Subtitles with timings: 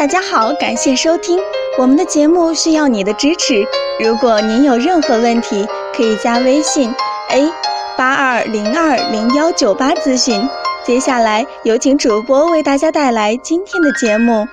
[0.00, 1.38] 大家好，感谢收听
[1.78, 3.62] 我们的节目，需要你的支持。
[4.02, 6.90] 如果您有任何问题，可以加微信
[7.28, 7.52] a
[7.98, 10.40] 八二零二零幺九八咨询。
[10.86, 14.48] 接下来有请主播为大家带来今天的节目。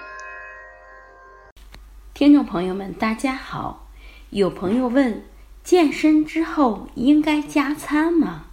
[2.13, 3.87] 听众朋友们，大家好。
[4.31, 5.23] 有朋友问：
[5.63, 8.47] 健身之后应该加餐吗？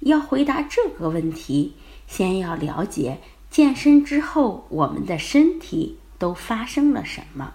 [0.00, 1.76] 要回答这个问题，
[2.08, 3.18] 先要了解
[3.48, 7.54] 健身之后我们的身体都发生了什么。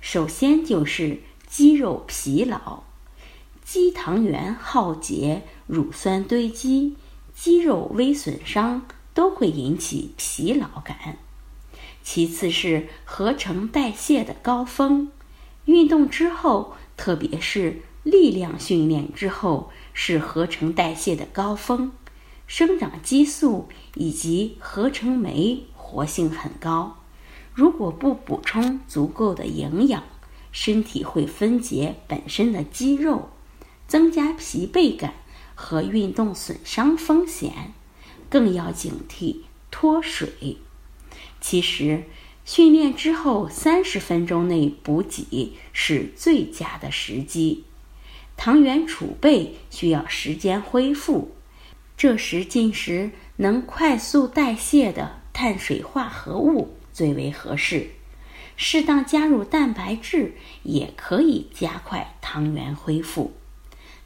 [0.00, 2.82] 首先就是肌肉疲劳，
[3.64, 6.96] 肌糖原耗竭，乳酸堆积，
[7.34, 11.18] 肌肉微损伤都会引起疲劳感。
[12.02, 15.10] 其次是合成代谢的高峰，
[15.64, 19.70] 运动之后，特别是力量训练之后。
[19.96, 21.92] 是合成代谢的高峰，
[22.48, 27.03] 生长激素以及合成酶活性很高。
[27.54, 30.02] 如果不补充足够的营养，
[30.50, 33.30] 身体会分解本身的肌肉，
[33.86, 35.14] 增加疲惫感
[35.54, 37.72] 和运动损伤风险。
[38.28, 40.56] 更要警惕脱水。
[41.40, 42.02] 其实，
[42.44, 47.64] 训练之后三十分钟内补给是最佳的时机。
[48.36, 51.30] 糖原储备需要时间恢复，
[51.96, 57.90] 这时进食能快速代谢的碳水化合物最为合适。
[58.56, 63.32] 适当加入蛋白质也可以加快糖原恢复。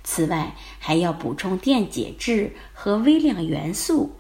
[0.03, 4.17] 此外，还要补充电解质和微量元素。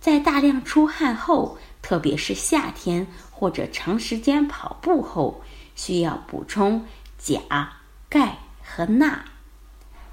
[0.00, 5.42] 在大量出汗后，特别是夏天或者长时间跑步后，
[5.74, 6.86] 需要补充
[7.18, 9.24] 钾、钙和钠。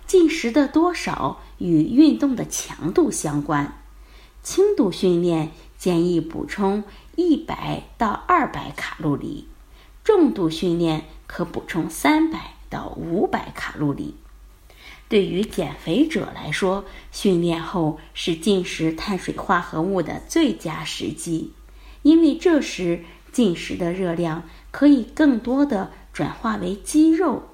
[0.07, 3.79] 进食的多少与运动的强度相关，
[4.41, 6.83] 轻度训练建议补充
[7.21, 9.49] 一百到二百卡路里，
[10.05, 14.15] 重度训练可补充三百到五百卡路里。
[15.09, 21.51] 对于减肥者来说，训练后是进食碳水化合物的最佳时机，
[22.03, 23.03] 因为这时
[23.33, 27.49] 进食的热量可以更多的转化为肌肉。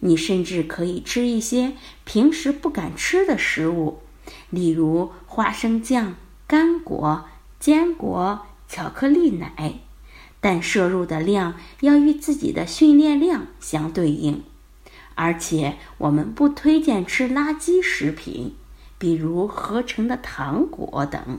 [0.00, 1.74] 你甚至可以吃一些
[2.04, 4.00] 平时不敢吃的食物，
[4.50, 6.16] 例如花生酱、
[6.48, 7.26] 干果、
[7.60, 9.74] 坚果、巧克力奶，
[10.40, 14.42] 但摄入的量要与自己的训练量相对应。
[15.14, 18.54] 而且，我们不推荐吃垃圾食品，
[18.98, 21.38] 比如合成的糖果等。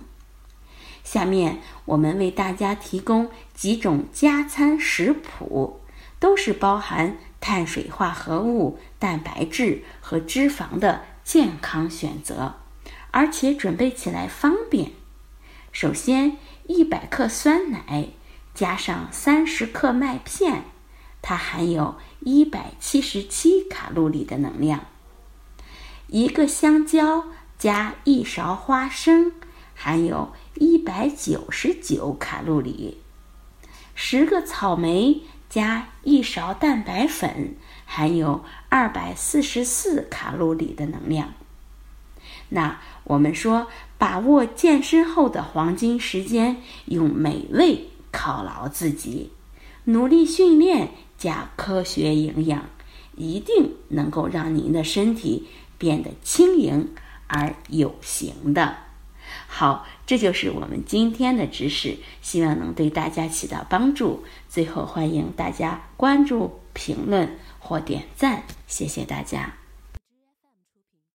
[1.03, 5.79] 下面我们为大家提供几种加餐食谱，
[6.19, 7.17] 都是包含。
[7.39, 12.55] 碳水化合物、蛋白质和脂肪的健康选择，
[13.11, 14.91] 而且准备起来方便。
[15.71, 18.09] 首先，一百克酸奶
[18.53, 20.63] 加上三十克麦片，
[21.21, 24.85] 它含有一百七十七卡路里的能量。
[26.07, 27.25] 一个香蕉
[27.57, 29.31] 加一勺花生，
[29.75, 33.01] 含有一百九十九卡路里。
[33.95, 35.21] 十个草莓。
[35.49, 41.33] 加一勺蛋白粉，含有二百四十四卡路里的能量。
[42.49, 49.31] 那我们说，把握健身后的黄金时间，用美味犒劳自己，
[49.85, 52.69] 努力训练加科学营养，
[53.15, 55.47] 一定能够让您的身体
[55.77, 56.89] 变得轻盈
[57.27, 58.77] 而有型的。
[59.47, 64.23] 好，这就是我们今天的知识，希望能对大家起到帮助。
[64.47, 69.66] 最后，欢迎大家关注、评论或点赞，谢谢大家。